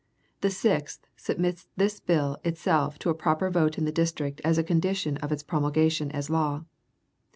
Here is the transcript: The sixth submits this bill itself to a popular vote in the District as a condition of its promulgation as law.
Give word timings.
The 0.39 0.49
sixth 0.49 1.05
submits 1.15 1.67
this 1.77 1.99
bill 1.99 2.37
itself 2.43 2.97
to 2.97 3.11
a 3.11 3.13
popular 3.13 3.51
vote 3.51 3.77
in 3.77 3.85
the 3.85 3.91
District 3.91 4.41
as 4.43 4.57
a 4.57 4.63
condition 4.63 5.17
of 5.17 5.31
its 5.31 5.43
promulgation 5.43 6.09
as 6.09 6.27
law. 6.27 6.63